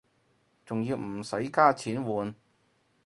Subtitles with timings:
[0.65, 2.33] 仲要唔使加錢換